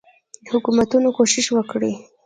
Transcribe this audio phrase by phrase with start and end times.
[0.51, 1.91] حکومتونه کوښښ وکړي.